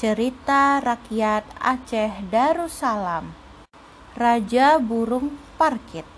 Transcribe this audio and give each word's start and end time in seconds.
Cerita 0.00 0.80
Rakyat 0.80 1.60
Aceh 1.60 2.24
Darussalam 2.32 3.36
Raja 4.16 4.80
Burung 4.80 5.36
Parkit 5.60 6.08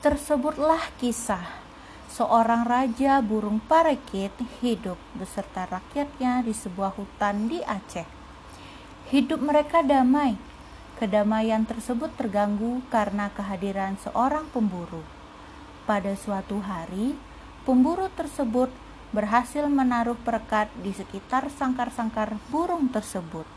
Tersebutlah 0.00 0.80
kisah 0.96 1.68
seorang 2.08 2.64
raja 2.64 3.20
burung 3.20 3.60
parkit 3.60 4.32
hidup 4.64 4.96
beserta 5.12 5.68
rakyatnya 5.68 6.40
di 6.40 6.56
sebuah 6.56 6.96
hutan 6.96 7.52
di 7.52 7.60
Aceh. 7.60 8.08
Hidup 9.12 9.44
mereka 9.44 9.84
damai. 9.84 10.40
Kedamaian 10.96 11.68
tersebut 11.68 12.16
terganggu 12.16 12.80
karena 12.88 13.28
kehadiran 13.36 14.00
seorang 14.00 14.48
pemburu. 14.48 15.04
Pada 15.84 16.16
suatu 16.16 16.64
hari, 16.64 17.20
pemburu 17.68 18.08
tersebut 18.16 18.72
berhasil 19.08 19.64
menaruh 19.64 20.16
perekat 20.20 20.68
di 20.84 20.92
sekitar 20.92 21.48
sangkar-sangkar 21.48 22.36
burung 22.52 22.92
tersebut. 22.92 23.48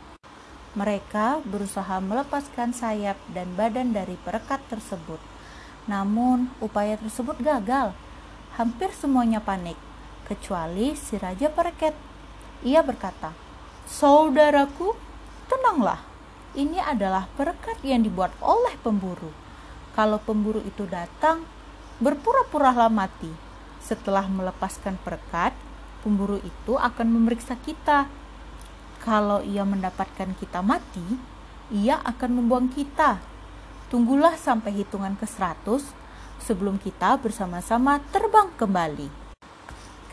Mereka 0.72 1.44
berusaha 1.44 2.00
melepaskan 2.00 2.72
sayap 2.72 3.20
dan 3.28 3.52
badan 3.52 3.92
dari 3.92 4.16
perekat 4.16 4.64
tersebut. 4.72 5.20
Namun, 5.84 6.48
upaya 6.64 6.96
tersebut 6.96 7.36
gagal. 7.44 7.92
Hampir 8.56 8.88
semuanya 8.96 9.44
panik, 9.44 9.76
kecuali 10.24 10.96
si 10.96 11.20
raja 11.20 11.52
pereket. 11.52 11.92
Ia 12.64 12.80
berkata, 12.80 13.36
"Saudaraku, 13.84 14.96
tenanglah. 15.52 16.00
Ini 16.56 16.80
adalah 16.80 17.28
perekat 17.36 17.84
yang 17.84 18.00
dibuat 18.00 18.32
oleh 18.40 18.72
pemburu. 18.80 19.28
Kalau 19.92 20.16
pemburu 20.16 20.64
itu 20.64 20.88
datang, 20.88 21.44
berpura-puralah 22.00 22.88
mati 22.88 23.51
setelah 23.82 24.30
melepaskan 24.30 24.94
perekat, 25.02 25.50
pemburu 26.06 26.38
itu 26.38 26.78
akan 26.78 27.06
memeriksa 27.10 27.58
kita. 27.58 28.06
Kalau 29.02 29.42
ia 29.42 29.66
mendapatkan 29.66 30.30
kita 30.38 30.62
mati, 30.62 31.02
ia 31.74 31.98
akan 32.06 32.38
membuang 32.38 32.70
kita. 32.70 33.18
Tunggulah 33.90 34.38
sampai 34.38 34.70
hitungan 34.78 35.18
ke 35.18 35.26
100 35.26 35.66
sebelum 36.38 36.78
kita 36.78 37.18
bersama-sama 37.18 37.98
terbang 38.14 38.54
kembali. 38.54 39.10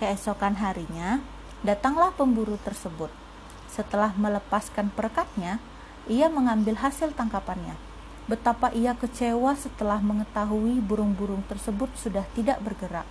Keesokan 0.01 0.57
harinya, 0.57 1.21
datanglah 1.61 2.09
pemburu 2.17 2.57
tersebut. 2.65 3.13
Setelah 3.69 4.17
melepaskan 4.17 4.89
perekatnya, 4.89 5.61
ia 6.09 6.25
mengambil 6.25 6.73
hasil 6.81 7.13
tangkapannya. 7.13 7.77
Betapa 8.25 8.73
ia 8.73 8.97
kecewa 8.97 9.53
setelah 9.53 10.01
mengetahui 10.01 10.81
burung-burung 10.81 11.45
tersebut 11.45 11.89
sudah 11.97 12.25
tidak 12.33 12.61
bergerak 12.61 13.05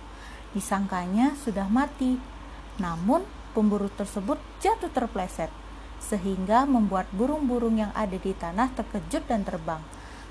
disangkanya 0.53 1.37
sudah 1.39 1.69
mati. 1.69 2.17
Namun, 2.81 3.25
pemburu 3.51 3.91
tersebut 3.91 4.39
jatuh 4.63 4.89
terpleset, 4.89 5.51
sehingga 5.99 6.63
membuat 6.63 7.11
burung-burung 7.11 7.77
yang 7.77 7.91
ada 7.93 8.15
di 8.15 8.31
tanah 8.31 8.71
terkejut 8.73 9.27
dan 9.27 9.43
terbang. 9.43 9.83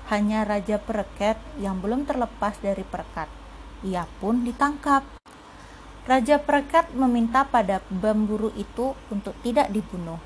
Hanya 0.09 0.41
Raja 0.41 0.81
Pereket 0.81 1.37
yang 1.61 1.77
belum 1.77 2.09
terlepas 2.09 2.57
dari 2.57 2.81
perekat. 2.81 3.29
Ia 3.85 4.09
pun 4.17 4.41
ditangkap. 4.41 5.05
Raja 6.09 6.41
Pereket 6.41 6.89
meminta 6.97 7.45
pada 7.45 7.85
pemburu 7.85 8.49
itu 8.57 8.97
untuk 9.13 9.37
tidak 9.45 9.69
dibunuh. 9.69 10.17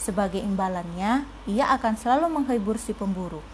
Sebagai 0.00 0.40
imbalannya, 0.40 1.28
ia 1.44 1.64
akan 1.76 1.94
selalu 2.00 2.40
menghibur 2.40 2.80
si 2.80 2.96
pemburu. 2.96 3.44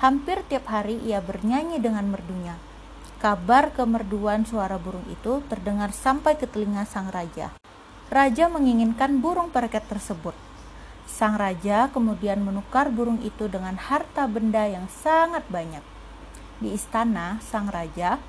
Hampir 0.00 0.40
tiap 0.48 0.72
hari 0.72 0.96
ia 1.04 1.20
bernyanyi 1.20 1.76
dengan 1.76 2.08
merdunya 2.08 2.67
Kabar 3.18 3.74
kemerduan 3.74 4.46
suara 4.46 4.78
burung 4.78 5.02
itu 5.10 5.42
terdengar 5.50 5.90
sampai 5.90 6.38
ke 6.38 6.46
telinga 6.46 6.86
sang 6.86 7.10
raja. 7.10 7.50
Raja 8.14 8.46
menginginkan 8.46 9.18
burung 9.18 9.50
pereket 9.50 9.90
tersebut. 9.90 10.38
Sang 11.02 11.34
raja 11.34 11.90
kemudian 11.90 12.38
menukar 12.38 12.94
burung 12.94 13.18
itu 13.26 13.50
dengan 13.50 13.74
harta 13.74 14.30
benda 14.30 14.70
yang 14.70 14.86
sangat 14.86 15.42
banyak. 15.50 15.82
Di 16.62 16.78
istana 16.78 17.42
sang 17.42 17.66
raja, 17.66 18.22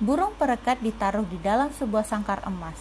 burung 0.00 0.32
pereket 0.40 0.80
ditaruh 0.80 1.28
di 1.28 1.36
dalam 1.36 1.68
sebuah 1.68 2.08
sangkar 2.08 2.40
emas. 2.48 2.80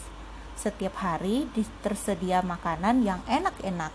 Setiap 0.55 1.03
hari 1.03 1.51
tersedia 1.83 2.39
makanan 2.39 3.03
yang 3.03 3.19
enak-enak. 3.27 3.91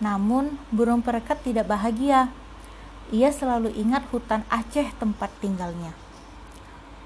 Namun, 0.00 0.56
burung 0.72 1.04
pereket 1.04 1.44
tidak 1.44 1.68
bahagia. 1.68 2.32
Ia 3.12 3.28
selalu 3.28 3.76
ingat 3.76 4.08
hutan 4.08 4.48
Aceh 4.48 4.88
tempat 4.96 5.28
tinggalnya. 5.44 6.07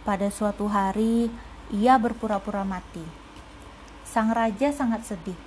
Pada 0.02 0.34
suatu 0.34 0.66
hari, 0.66 1.30
ia 1.70 1.94
berpura-pura 1.94 2.66
mati. 2.66 3.06
Sang 4.02 4.34
raja 4.34 4.74
sangat 4.74 5.06
sedih 5.06 5.38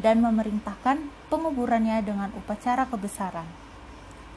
dan 0.00 0.24
memerintahkan 0.24 1.12
penguburannya 1.28 2.00
dengan 2.00 2.32
upacara 2.32 2.88
kebesaran. 2.88 3.44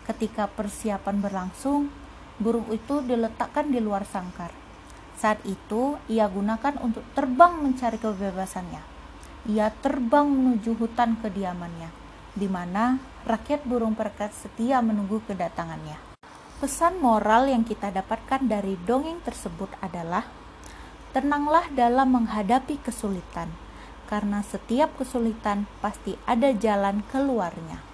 Ketika 0.03 0.51
persiapan 0.51 1.23
berlangsung, 1.23 1.87
burung 2.35 2.67
itu 2.67 2.99
diletakkan 2.99 3.71
di 3.71 3.79
luar 3.79 4.03
sangkar. 4.03 4.51
Saat 5.15 5.39
itu, 5.47 5.95
ia 6.11 6.27
gunakan 6.27 6.75
untuk 6.83 7.07
terbang 7.15 7.63
mencari 7.63 7.95
kebebasannya. 7.95 8.83
Ia 9.55 9.71
terbang 9.79 10.27
menuju 10.27 10.75
hutan 10.75 11.15
kediamannya, 11.23 11.87
di 12.35 12.51
mana 12.51 12.99
rakyat 13.23 13.63
burung 13.63 13.95
perkat 13.95 14.35
setia 14.35 14.83
menunggu 14.83 15.23
kedatangannya. 15.23 16.10
Pesan 16.61 17.01
moral 17.01 17.49
yang 17.49 17.65
kita 17.65 17.89
dapatkan 17.89 18.45
dari 18.45 18.77
dongeng 18.85 19.17
tersebut 19.25 19.73
adalah: 19.81 20.29
tenanglah 21.09 21.65
dalam 21.73 22.13
menghadapi 22.13 22.77
kesulitan, 22.85 23.49
karena 24.05 24.45
setiap 24.45 24.93
kesulitan 24.93 25.65
pasti 25.81 26.21
ada 26.29 26.53
jalan 26.53 27.01
keluarnya. 27.09 27.90